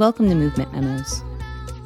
[0.00, 1.20] Welcome to Movement Memos,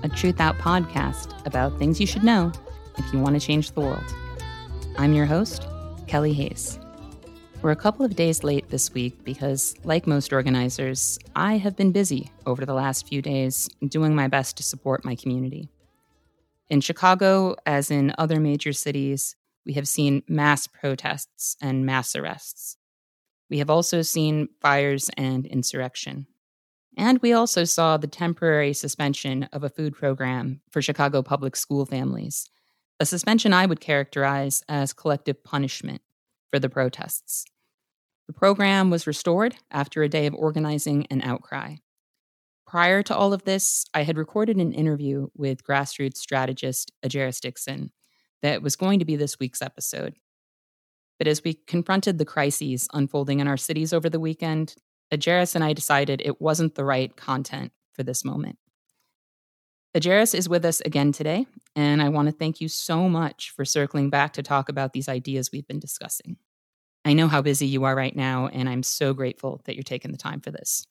[0.05, 2.53] a Truthout podcast about things you should know
[2.97, 4.05] if you want to change the world.
[4.97, 5.67] I'm your host,
[6.07, 6.79] Kelly Hayes.
[7.61, 11.91] We're a couple of days late this week because, like most organizers, I have been
[11.91, 15.69] busy over the last few days doing my best to support my community.
[16.69, 19.35] In Chicago, as in other major cities,
[19.67, 22.77] we have seen mass protests and mass arrests.
[23.51, 26.29] We have also seen fires and insurrection.
[26.97, 31.87] And we also saw the temporary suspension of a food program for Chicago public school
[31.87, 32.49] families,
[33.01, 36.03] a suspension I would characterize as collective punishment
[36.51, 37.45] for the protests.
[38.29, 41.77] The program was restored after a day of organizing and outcry.
[42.67, 47.91] Prior to all of this, I had recorded an interview with grassroots strategist Ejeris Dixon
[48.43, 50.15] that was going to be this week's episode.
[51.19, 54.75] But as we confronted the crises unfolding in our cities over the weekend,
[55.13, 58.59] Ejeris and I decided it wasn't the right content for this moment.
[59.97, 61.47] Ejeris is with us again today,
[61.77, 65.09] and I want to thank you so much for circling back to talk about these
[65.09, 66.37] ideas we've been discussing.
[67.05, 70.11] I know how busy you are right now, and I'm so grateful that you're taking
[70.11, 70.87] the time for this.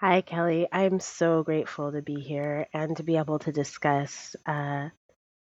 [0.00, 0.66] Hi, Kelly.
[0.72, 4.88] I'm so grateful to be here and to be able to discuss uh,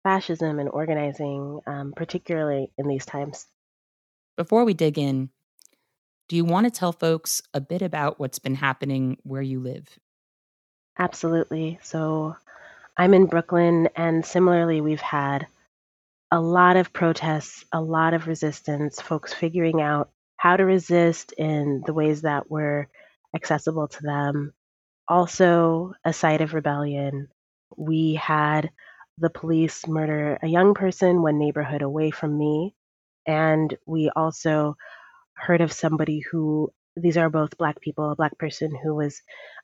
[0.03, 3.47] fascism and organizing, um, particularly in these times.
[4.37, 5.31] Before we dig in,
[6.31, 9.99] do you want to tell folks a bit about what's been happening where you live?
[10.97, 11.81] Absolutely.
[11.83, 12.37] So
[12.97, 15.49] I'm in Brooklyn, and similarly, we've had
[16.31, 21.83] a lot of protests, a lot of resistance, folks figuring out how to resist in
[21.85, 22.87] the ways that were
[23.35, 24.53] accessible to them.
[25.09, 27.27] Also, a site of rebellion.
[27.77, 28.71] We had
[29.19, 32.77] the police murder a young person one neighborhood away from me.
[33.27, 34.77] And we also
[35.41, 39.23] heard of somebody who these are both black people, a black person who was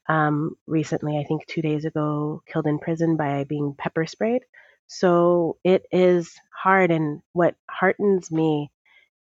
[0.08, 4.42] um, recently, I think two days ago, killed in prison by being pepper sprayed.
[4.86, 6.90] So it is hard.
[6.90, 8.70] And what heartens me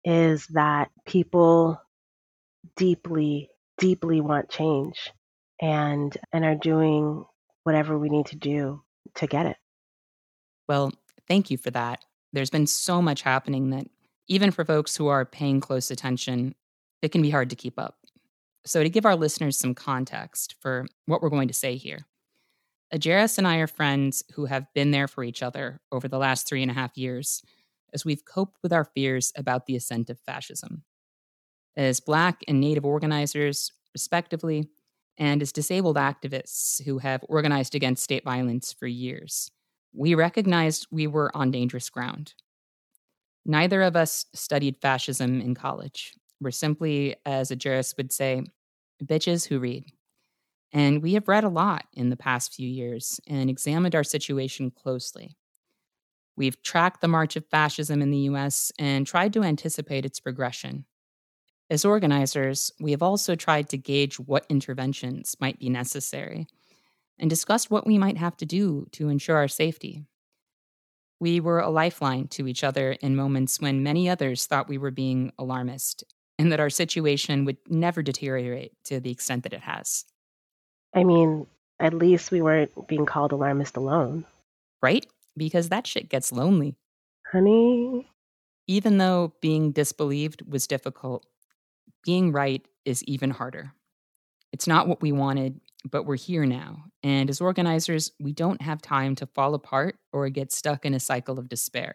[0.03, 1.81] is that people
[2.75, 5.11] deeply, deeply want change
[5.61, 7.25] and and are doing
[7.63, 8.81] whatever we need to do
[9.15, 9.57] to get it.
[10.67, 10.91] Well,
[11.27, 12.03] thank you for that.
[12.33, 13.87] There's been so much happening that
[14.27, 16.55] even for folks who are paying close attention,
[17.01, 17.97] it can be hard to keep up.
[18.65, 22.05] So, to give our listeners some context for what we're going to say here,
[22.93, 26.47] Ejeris and I are friends who have been there for each other over the last
[26.47, 27.41] three and a half years
[27.93, 30.83] as we've coped with our fears about the ascent of fascism.
[31.75, 34.69] As Black and Native organizers, respectively,
[35.17, 39.51] and as disabled activists who have organized against state violence for years,
[39.93, 42.33] we recognized we were on dangerous ground.
[43.45, 46.13] Neither of us studied fascism in college.
[46.39, 48.43] We're simply, as Ejeris would say,
[49.03, 49.85] bitches who read.
[50.71, 54.71] And we have read a lot in the past few years and examined our situation
[54.71, 55.35] closely.
[56.35, 60.85] We've tracked the march of fascism in the US and tried to anticipate its progression.
[61.69, 66.47] As organizers, we have also tried to gauge what interventions might be necessary
[67.19, 70.03] and discussed what we might have to do to ensure our safety.
[71.23, 74.91] We were a lifeline to each other in moments when many others thought we were
[74.91, 76.03] being alarmist
[76.37, 80.03] and that our situation would never deteriorate to the extent that it has.
[80.93, 81.47] I mean,
[81.79, 84.25] at least we weren't being called alarmist alone.
[84.81, 85.05] Right?
[85.37, 86.75] Because that shit gets lonely.
[87.31, 88.05] Honey.
[88.67, 91.25] Even though being disbelieved was difficult,
[92.03, 93.71] being right is even harder.
[94.51, 96.85] It's not what we wanted, but we're here now.
[97.03, 100.99] And as organizers, we don't have time to fall apart or get stuck in a
[100.99, 101.93] cycle of despair.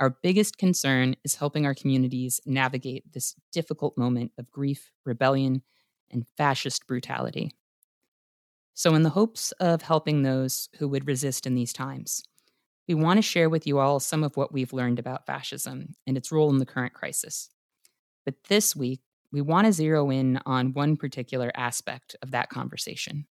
[0.00, 5.62] Our biggest concern is helping our communities navigate this difficult moment of grief, rebellion,
[6.10, 7.52] and fascist brutality.
[8.74, 12.24] So, in the hopes of helping those who would resist in these times,
[12.88, 16.16] we want to share with you all some of what we've learned about fascism and
[16.16, 17.50] its role in the current crisis.
[18.24, 19.00] But this week,
[19.34, 23.26] we want to zero in on one particular aspect of that conversation.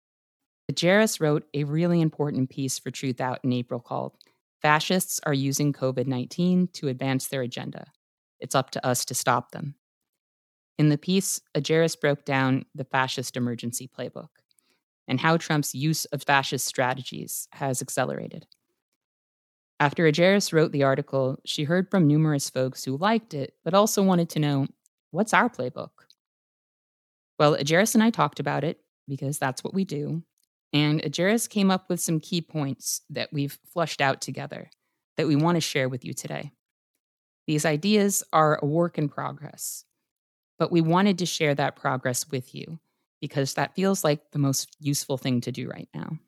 [0.71, 4.17] Ejeris wrote a really important piece for Truthout in April called
[4.63, 7.87] Fascists Are Using COVID 19 to Advance Their Agenda.
[8.39, 9.75] It's up to us to stop them.
[10.79, 14.29] In the piece, Ejeris broke down the fascist emergency playbook
[15.09, 18.47] and how Trump's use of fascist strategies has accelerated.
[19.81, 24.01] After Ejeris wrote the article, she heard from numerous folks who liked it, but also
[24.03, 24.67] wanted to know
[25.11, 25.91] what's our playbook?
[27.39, 30.23] Well, Ejeris and I talked about it because that's what we do.
[30.73, 34.71] And Ejeris came up with some key points that we've flushed out together
[35.17, 36.53] that we want to share with you today.
[37.47, 39.85] These ideas are a work in progress,
[40.59, 42.79] but we wanted to share that progress with you
[43.21, 46.19] because that feels like the most useful thing to do right now.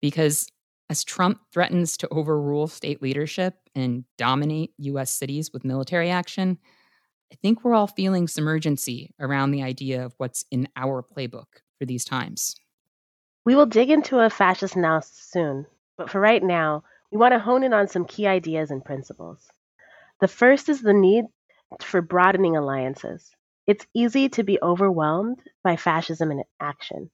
[0.00, 0.48] Because
[0.90, 6.58] as Trump threatens to overrule state leadership and dominate US cities with military action,
[7.32, 11.46] I think we're all feeling some urgency around the idea of what's in our playbook
[11.78, 12.56] for these times.
[13.44, 15.66] We will dig into a fascist analysis soon,
[15.96, 19.46] but for right now, we want to hone in on some key ideas and principles.
[20.20, 21.26] The first is the need
[21.82, 23.30] for broadening alliances.
[23.66, 27.10] It's easy to be overwhelmed by fascism in action.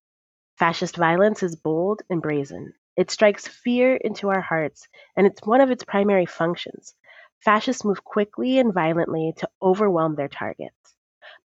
[0.58, 2.74] Fascist violence is bold and brazen.
[2.96, 4.86] It strikes fear into our hearts,
[5.16, 6.94] and it's one of its primary functions.
[7.44, 10.96] Fascists move quickly and violently to overwhelm their targets.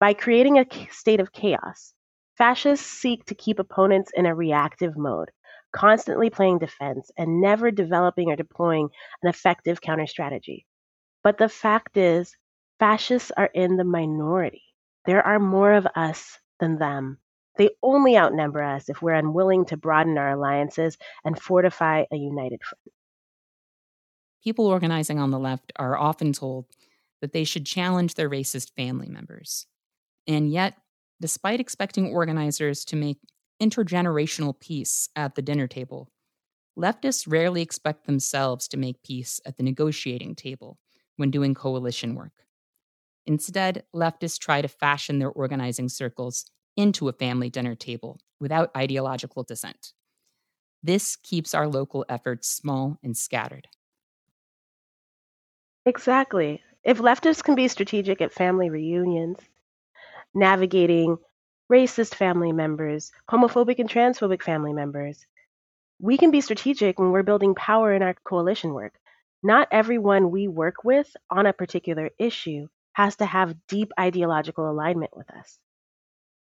[0.00, 1.94] By creating a state of chaos,
[2.36, 5.30] fascists seek to keep opponents in a reactive mode,
[5.72, 8.88] constantly playing defense and never developing or deploying
[9.22, 10.66] an effective counter strategy.
[11.22, 12.36] But the fact is,
[12.80, 14.62] fascists are in the minority.
[15.06, 17.18] There are more of us than them.
[17.56, 22.60] They only outnumber us if we're unwilling to broaden our alliances and fortify a united
[22.64, 22.93] front.
[24.44, 26.66] People organizing on the left are often told
[27.22, 29.66] that they should challenge their racist family members.
[30.26, 30.76] And yet,
[31.20, 33.18] despite expecting organizers to make
[33.62, 36.10] intergenerational peace at the dinner table,
[36.78, 40.78] leftists rarely expect themselves to make peace at the negotiating table
[41.16, 42.32] when doing coalition work.
[43.26, 46.44] Instead, leftists try to fashion their organizing circles
[46.76, 49.94] into a family dinner table without ideological dissent.
[50.82, 53.68] This keeps our local efforts small and scattered.
[55.86, 56.62] Exactly.
[56.82, 59.38] If leftists can be strategic at family reunions,
[60.34, 61.18] navigating
[61.72, 65.26] racist family members, homophobic and transphobic family members,
[66.00, 68.94] we can be strategic when we're building power in our coalition work.
[69.42, 75.16] Not everyone we work with on a particular issue has to have deep ideological alignment
[75.16, 75.58] with us.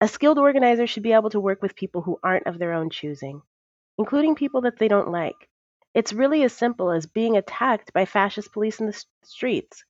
[0.02, 2.90] A skilled organizer should be able to work with people who aren't of their own
[2.90, 3.42] choosing,
[3.98, 5.49] including people that they don't like.
[5.94, 9.84] It's really as simple as being attacked by fascist police in the streets.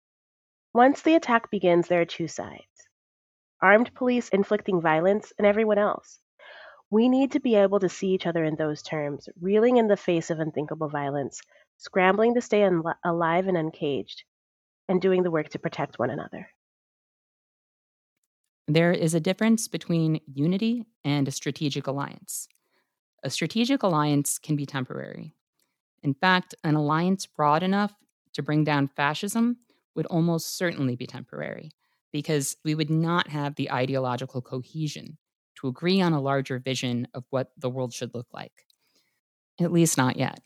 [0.74, 2.66] Once the attack begins, there are two sides
[3.62, 6.20] armed police inflicting violence and everyone else.
[6.90, 9.98] We need to be able to see each other in those terms, reeling in the
[9.98, 11.42] face of unthinkable violence,
[11.78, 14.24] scrambling to stay un- alive and uncaged,
[14.88, 16.50] and doing the work to protect one another.
[18.68, 22.48] There is a difference between unity and a strategic alliance.
[23.24, 25.34] A strategic alliance can be temporary.
[26.04, 27.94] In fact, an alliance broad enough
[28.34, 29.58] to bring down fascism
[29.96, 31.72] would almost certainly be temporary,
[32.12, 35.18] because we would not have the ideological cohesion
[35.56, 38.66] to agree on a larger vision of what the world should look like.
[39.60, 40.40] At least not yet.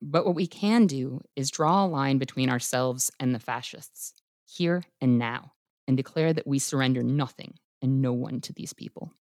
[0.00, 4.14] But what we can do is draw a line between ourselves and the fascists,
[4.46, 5.52] here and now,
[5.86, 9.12] and declare that we surrender nothing and no one to these people.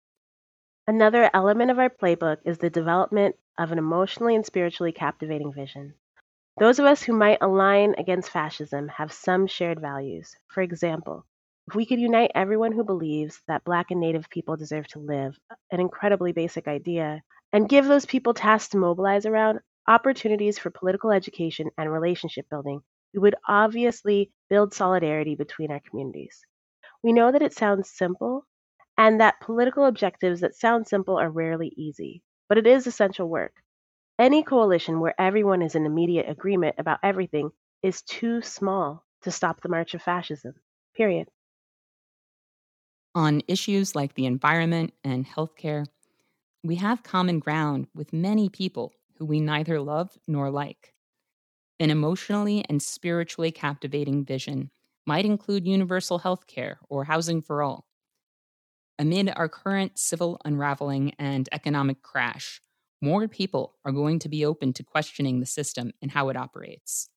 [0.88, 5.94] Another element of our playbook is the development of an emotionally and spiritually captivating vision.
[6.60, 10.36] Those of us who might align against fascism have some shared values.
[10.48, 11.26] For example,
[11.68, 15.40] if we could unite everyone who believes that Black and Native people deserve to live,
[15.72, 17.24] an incredibly basic idea,
[17.54, 22.82] and give those people tasks to mobilize around, opportunities for political education and relationship building,
[23.14, 26.46] we would obviously build solidarity between our communities.
[27.04, 28.46] We know that it sounds simple
[28.98, 33.64] and that political objectives that sound simple are rarely easy, but it is essential work.
[34.20, 37.52] Any coalition where everyone is in immediate agreement about everything
[37.84, 40.56] is too small to stop the march of fascism.
[40.96, 41.30] Period.
[43.16, 45.88] On issues like the environment and healthcare,
[46.64, 50.96] we have common ground with many people who we neither love nor like.
[51.80, 54.72] An emotionally and spiritually captivating vision
[55.06, 57.88] might include universal healthcare or housing for all.
[58.98, 62.62] Amid our current civil unraveling and economic crash,
[63.02, 67.10] more people are going to be open to questioning the system and how it operates.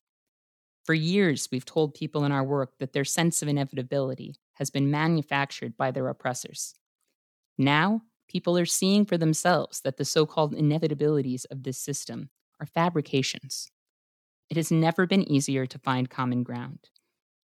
[0.83, 4.91] For years, we've told people in our work that their sense of inevitability has been
[4.91, 6.73] manufactured by their oppressors.
[7.57, 12.65] Now, people are seeing for themselves that the so called inevitabilities of this system are
[12.65, 13.69] fabrications.
[14.49, 16.89] It has never been easier to find common ground.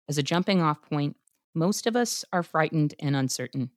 [0.08, 1.18] As a jumping off point,
[1.54, 3.70] most of us are frightened and uncertain.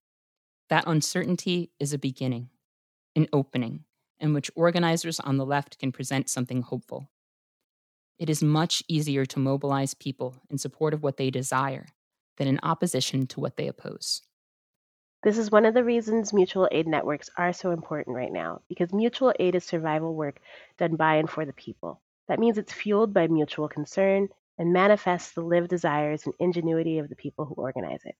[0.68, 2.50] That uncertainty is a beginning,
[3.14, 3.84] an opening,
[4.18, 7.10] in which organizers on the left can present something hopeful.
[8.18, 11.86] It is much easier to mobilize people in support of what they desire
[12.36, 14.22] than in opposition to what they oppose.
[15.22, 18.92] This is one of the reasons mutual aid networks are so important right now, because
[18.92, 20.40] mutual aid is survival work
[20.78, 22.00] done by and for the people.
[22.28, 27.08] That means it's fueled by mutual concern and manifests the lived desires and ingenuity of
[27.08, 28.16] the people who organize it.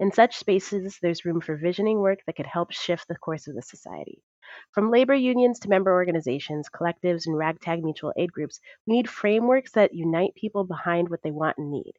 [0.00, 3.54] In such spaces, there's room for visioning work that could help shift the course of
[3.54, 4.24] the society.
[4.72, 9.70] From labor unions to member organizations, collectives, and ragtag mutual aid groups, we need frameworks
[9.72, 11.92] that unite people behind what they want and need.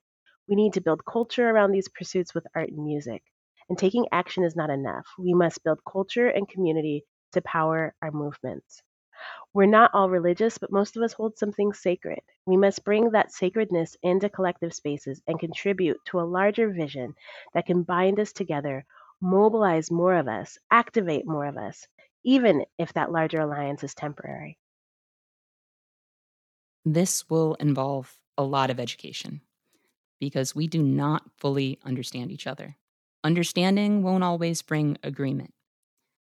[0.48, 3.24] We need to build culture around these pursuits with art and music.
[3.70, 5.08] And taking action is not enough.
[5.18, 8.84] We must build culture and community to power our movements.
[9.54, 12.20] We're not all religious, but most of us hold something sacred.
[12.46, 17.16] We must bring that sacredness into collective spaces and contribute to a larger vision
[17.54, 18.86] that can bind us together,
[19.22, 21.88] mobilize more of us, activate more of us,
[22.24, 24.58] even if that larger alliance is temporary.
[26.86, 29.42] This will involve a lot of education
[30.20, 32.78] because we do not fully understand each other.
[33.24, 35.54] Understanding won't always bring agreement,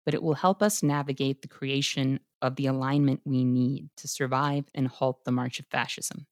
[0.04, 4.64] but it will help us navigate the creation of the alignment we need to survive
[4.74, 6.26] and halt the march of fascism.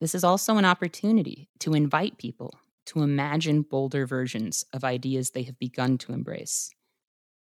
[0.00, 5.42] This is also an opportunity to invite people to imagine bolder versions of ideas they
[5.44, 6.70] have begun to embrace.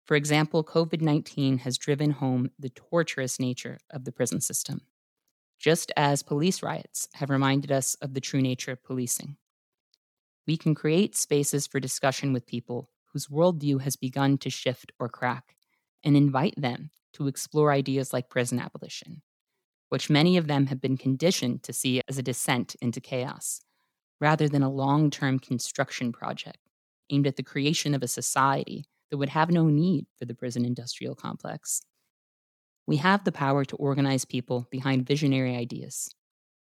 [0.07, 4.83] For example, COVID 19 has driven home the torturous nature of the prison system,
[5.59, 9.37] just as police riots have reminded us of the true nature of policing.
[10.47, 15.09] We can create spaces for discussion with people whose worldview has begun to shift or
[15.09, 15.57] crack
[16.05, 19.23] and invite them to explore ideas like prison abolition,
[19.89, 23.61] which many of them have been conditioned to see as a descent into chaos,
[24.21, 26.59] rather than a long term construction project
[27.11, 30.65] aimed at the creation of a society that would have no need for the prison
[30.65, 31.83] industrial complex.
[32.87, 36.15] We have the power to organize people behind visionary ideas.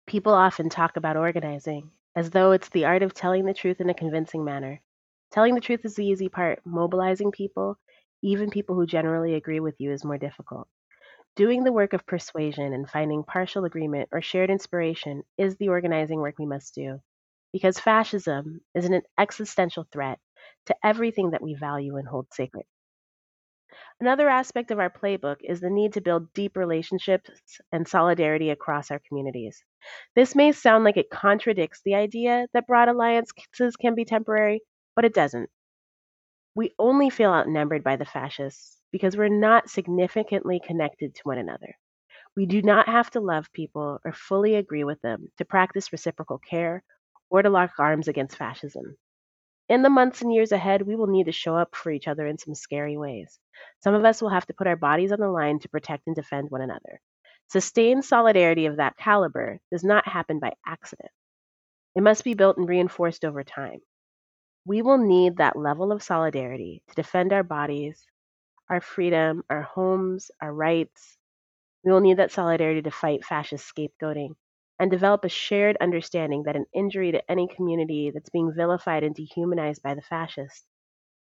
[0.08, 3.90] People often talk about organizing as though it's the art of telling the truth in
[3.90, 4.82] a convincing manner.
[5.32, 7.78] Telling the truth is the easy part, mobilizing people
[8.22, 10.68] even people who generally agree with you is more difficult.
[11.36, 16.20] Doing the work of persuasion and finding partial agreement or shared inspiration is the organizing
[16.20, 17.02] work we must do,
[17.54, 20.20] because fascism is an existential threat
[20.68, 22.66] to everything that we value and hold sacred.
[24.02, 28.92] Another aspect of our playbook is the need to build deep relationships and solidarity across
[28.92, 29.64] our communities.
[30.16, 34.64] This may sound like it contradicts the idea that broad alliances can be temporary,
[34.98, 35.50] but it doesn't.
[36.60, 41.78] We only feel outnumbered by the fascists because we're not significantly connected to one another.
[42.36, 46.38] We do not have to love people or fully agree with them to practice reciprocal
[46.38, 46.84] care
[47.30, 48.98] or to lock arms against fascism.
[49.70, 52.28] In the months and years ahead, we will need to show up for each other
[52.28, 53.40] in some scary ways.
[53.82, 56.16] Some of us will have to put our bodies on the line to protect and
[56.18, 57.00] defend one another.
[57.48, 61.12] Sustained solidarity of that caliber does not happen by accident.
[61.96, 63.80] It must be built and reinforced over time.
[64.70, 68.06] We will need that level of solidarity to defend our bodies,
[68.70, 71.18] our freedom, our homes, our rights.
[71.84, 74.36] We will need that solidarity to fight fascist scapegoating
[74.78, 79.16] and develop a shared understanding that an injury to any community that's being vilified and
[79.16, 80.68] dehumanized by the fascists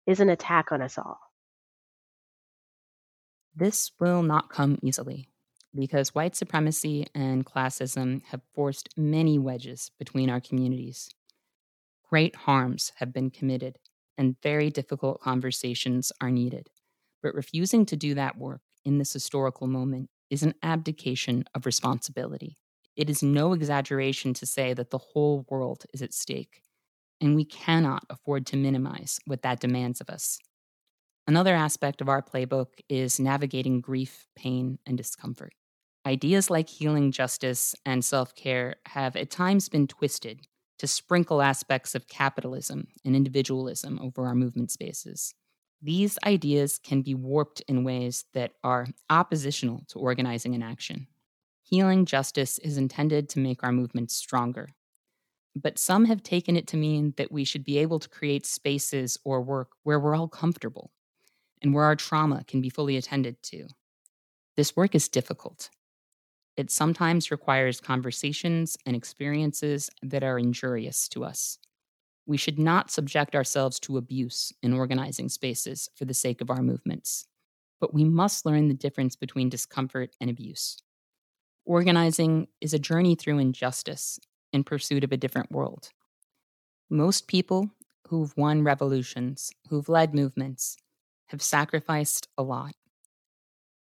[0.06, 1.22] is an attack on us all.
[3.56, 5.30] This will not come easily
[5.74, 11.10] because white supremacy and classism have forced many wedges between our communities.
[12.10, 13.78] Great harms have been committed,
[14.18, 16.70] and very difficult conversations are needed.
[17.22, 22.58] But refusing to do that work in this historical moment is an abdication of responsibility.
[22.96, 26.64] It is no exaggeration to say that the whole world is at stake,
[27.22, 30.40] and we cannot afford to minimize what that demands of us.
[31.28, 35.54] Another aspect of our playbook is navigating grief, pain, and discomfort.
[36.06, 40.48] Ideas like healing justice and self care have at times been twisted
[40.80, 45.36] to sprinkle aspects of capitalism and individualism over our movement spaces.
[45.82, 51.08] These ideas can be warped in ways that are oppositional to organizing and action.
[51.64, 54.70] Healing justice is intended to make our movements stronger.
[55.56, 59.18] But some have taken it to mean that we should be able to create spaces
[59.24, 60.92] or work where we're all comfortable
[61.62, 63.68] and where our trauma can be fully attended to.
[64.56, 65.70] This work is difficult
[66.60, 71.58] it sometimes requires conversations and experiences that are injurious to us.
[72.26, 76.62] We should not subject ourselves to abuse in organizing spaces for the sake of our
[76.62, 77.26] movements,
[77.80, 80.78] but we must learn the difference between discomfort and abuse.
[81.64, 84.20] Organizing is a journey through injustice
[84.52, 85.92] in pursuit of a different world.
[86.90, 87.70] Most people
[88.10, 90.76] who've won revolutions, who've led movements,
[91.28, 92.74] have sacrificed a lot.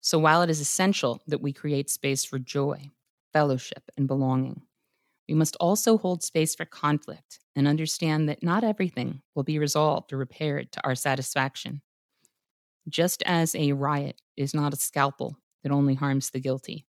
[0.05, 2.91] So while it is essential that we create space for joy,
[3.33, 4.61] fellowship, and belonging,
[5.27, 10.13] we must also hold space for conflict and understand that not everything will be resolved
[10.13, 11.81] or repaired to our satisfaction.
[12.87, 16.85] Just as a riot is not a scalpel that only harms the guilty,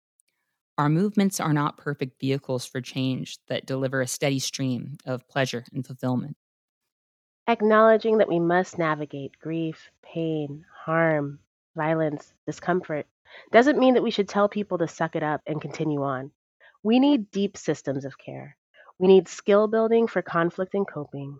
[0.78, 5.66] our movements are not perfect vehicles for change that deliver a steady stream of pleasure
[5.74, 6.34] and fulfillment.
[7.46, 11.40] Acknowledging that we must navigate grief, pain, harm,
[11.76, 13.06] violence, discomfort
[13.50, 16.30] doesn't mean that we should tell people to suck it up and continue on.
[16.82, 18.56] We need deep systems of care.
[18.98, 21.38] We need skill building for conflict and coping.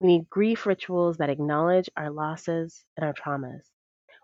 [0.00, 3.62] We need grief rituals that acknowledge our losses and our traumas.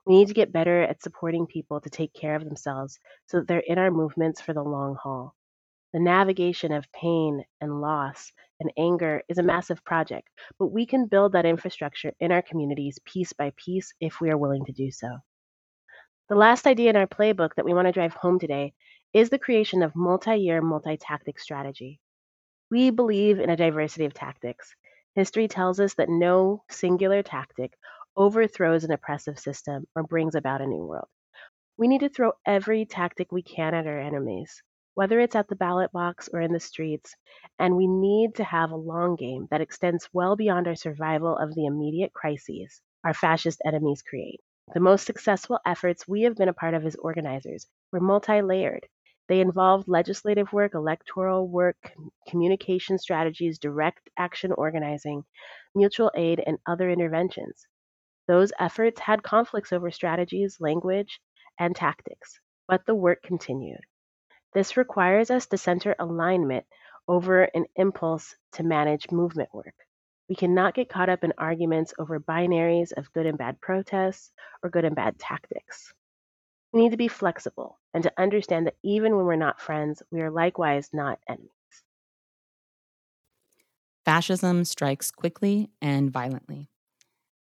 [0.06, 3.48] We need to get better at supporting people to take care of themselves so that
[3.48, 5.34] they're in our movements for the long haul.
[5.92, 11.06] The navigation of pain and loss and anger is a massive project, but we can
[11.06, 14.90] build that infrastructure in our communities piece by piece if we are willing to do
[14.90, 15.18] so.
[16.28, 18.72] The last idea in our playbook that we want to drive home today
[19.12, 22.00] is the creation of multi year, multi tactic strategy.
[22.70, 24.74] We believe in a diversity of tactics.
[25.14, 27.78] History tells us that no singular tactic
[28.16, 31.08] overthrows an oppressive system or brings about a new world.
[31.78, 34.62] We need to throw every tactic we can at our enemies,
[34.94, 37.16] whether it's at the ballot box or in the streets,
[37.58, 41.54] and we need to have a long game that extends well beyond our survival of
[41.54, 44.40] the immediate crises our fascist enemies create.
[44.74, 48.86] The most successful efforts we have been a part of as organizers were multi layered.
[49.28, 51.92] They involved legislative work, electoral work,
[52.28, 55.24] communication strategies, direct action organizing,
[55.74, 57.66] mutual aid, and other interventions.
[58.26, 61.20] Those efforts had conflicts over strategies, language,
[61.58, 63.80] and tactics, but the work continued.
[64.52, 66.66] This requires us to center alignment
[67.08, 69.74] over an impulse to manage movement work.
[70.28, 74.32] We cannot get caught up in arguments over binaries of good and bad protests
[74.62, 75.92] or good and bad tactics.
[76.72, 80.20] We need to be flexible and to understand that even when we're not friends, we
[80.20, 81.50] are likewise not enemies.
[84.04, 86.68] Fascism strikes quickly and violently.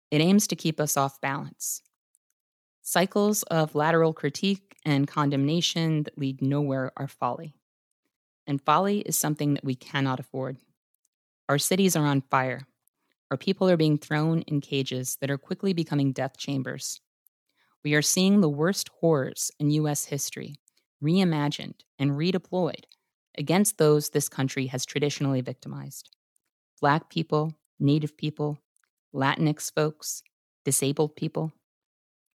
[0.10, 1.84] It aims to keep us off balance.
[2.82, 7.54] Cycles of lateral critique and condemnation that lead nowhere are folly.
[8.48, 10.58] And folly is something that we cannot afford.
[11.48, 12.68] Our cities are on fire.
[13.32, 17.00] Our people are being thrown in cages that are quickly becoming death chambers.
[17.82, 20.56] We are seeing the worst horrors in US history
[21.02, 22.84] reimagined and redeployed
[23.38, 26.10] against those this country has traditionally victimized
[26.82, 28.60] Black people, Native people,
[29.16, 30.24] Latinx folks,
[30.66, 31.54] disabled people,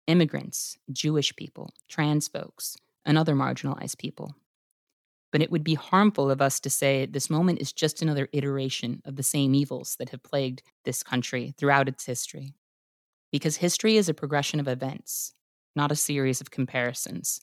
[0.07, 4.33] immigrants, Jewish people, trans folks, and other marginalized people
[5.35, 9.01] but it would be harmful of us to say this moment is just another iteration
[9.03, 12.53] of the same evils that have plagued this country throughout its history.
[13.33, 15.33] Because history is a progression of events,
[15.75, 17.41] not a series of comparisons.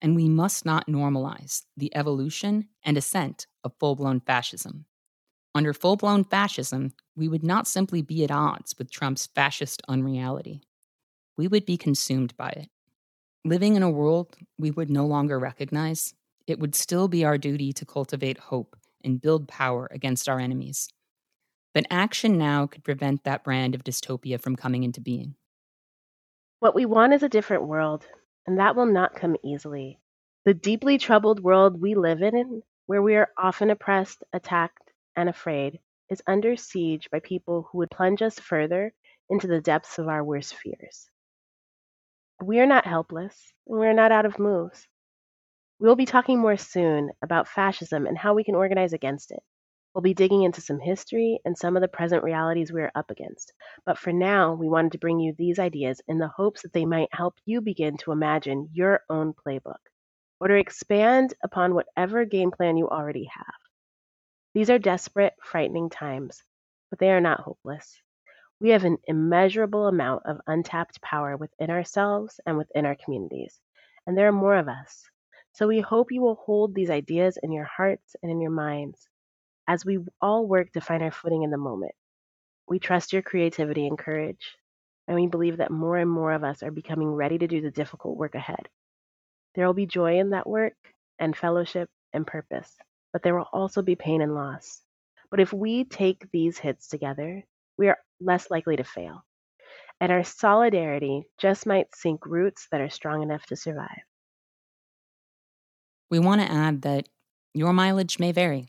[0.00, 4.86] And we must not normalize the evolution and ascent of full blown fascism.
[5.54, 10.60] Under full blown fascism, we would not simply be at odds with Trump's fascist unreality,
[11.36, 12.68] we would be consumed by it.
[13.44, 16.14] Living in a world we would no longer recognize
[16.52, 20.88] it would still be our duty to cultivate hope and build power against our enemies.
[21.72, 25.34] But action now could prevent that brand of dystopia from coming into being.
[26.60, 28.06] What we want is a different world,
[28.46, 29.98] and that will not come easily.
[30.44, 35.80] The deeply troubled world we live in, where we are often oppressed, attacked, and afraid,
[36.10, 38.92] is under siege by people who would plunge us further
[39.30, 41.08] into the depths of our worst fears.
[42.44, 44.86] We are not helpless, and we are not out of moves.
[45.82, 49.42] We will be talking more soon about fascism and how we can organize against it.
[49.92, 53.10] We'll be digging into some history and some of the present realities we are up
[53.10, 53.52] against.
[53.84, 56.84] But for now, we wanted to bring you these ideas in the hopes that they
[56.84, 59.80] might help you begin to imagine your own playbook
[60.38, 63.54] or to expand upon whatever game plan you already have.
[64.54, 66.44] These are desperate, frightening times,
[66.90, 68.00] but they are not hopeless.
[68.60, 73.58] We have an immeasurable amount of untapped power within ourselves and within our communities,
[74.06, 75.08] and there are more of us.
[75.52, 79.08] So we hope you will hold these ideas in your hearts and in your minds
[79.68, 81.94] as we all work to find our footing in the moment.
[82.68, 84.56] We trust your creativity and courage,
[85.06, 87.70] and we believe that more and more of us are becoming ready to do the
[87.70, 88.68] difficult work ahead.
[89.54, 90.74] There will be joy in that work,
[91.18, 92.76] and fellowship and purpose,
[93.12, 94.80] but there will also be pain and loss.
[95.30, 97.44] But if we take these hits together,
[97.78, 99.24] we are less likely to fail.
[100.00, 104.02] And our solidarity just might sink roots that are strong enough to survive.
[106.12, 107.08] We want to add that
[107.54, 108.68] your mileage may vary,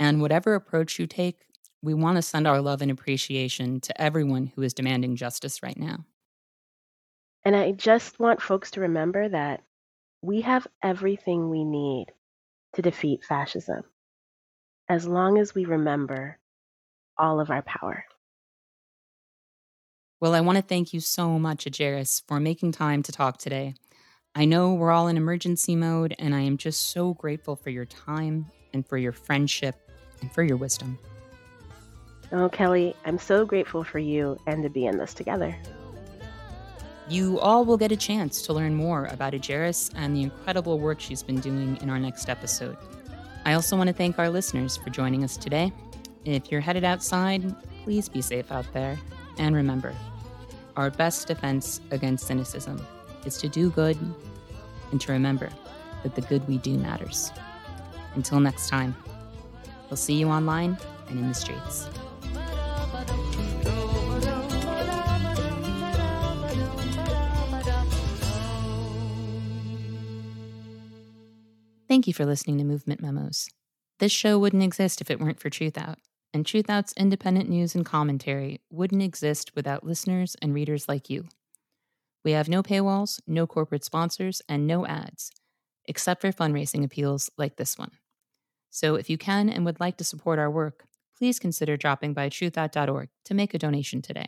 [0.00, 1.46] and whatever approach you take,
[1.80, 5.78] we want to send our love and appreciation to everyone who is demanding justice right
[5.78, 6.04] now.
[7.44, 9.62] And I just want folks to remember that
[10.22, 12.06] we have everything we need
[12.72, 13.84] to defeat fascism
[14.88, 16.36] as long as we remember
[17.16, 18.04] all of our power.
[20.20, 23.76] Well, I want to thank you so much, Ejeris, for making time to talk today.
[24.34, 27.84] I know we're all in emergency mode, and I am just so grateful for your
[27.84, 29.76] time and for your friendship
[30.22, 30.98] and for your wisdom.
[32.32, 35.54] Oh, Kelly, I'm so grateful for you and to be in this together.
[37.10, 40.98] You all will get a chance to learn more about Ejeris and the incredible work
[40.98, 42.78] she's been doing in our next episode.
[43.44, 45.70] I also want to thank our listeners for joining us today.
[46.24, 48.98] If you're headed outside, please be safe out there.
[49.36, 49.94] And remember,
[50.74, 52.80] our best defense against cynicism
[53.24, 53.98] is to do good
[54.90, 55.50] and to remember
[56.02, 57.32] that the good we do matters.
[58.14, 58.94] Until next time,
[59.88, 60.76] we'll see you online
[61.08, 61.88] and in the streets.
[71.88, 73.50] Thank you for listening to Movement Memos.
[73.98, 75.96] This show wouldn't exist if it weren't for Truthout,
[76.32, 81.28] and Truthout's independent news and commentary wouldn't exist without listeners and readers like you.
[82.24, 85.32] We have no paywalls, no corporate sponsors, and no ads,
[85.86, 87.90] except for fundraising appeals like this one.
[88.70, 90.84] So if you can and would like to support our work,
[91.18, 94.26] please consider dropping by truthout.org to make a donation today.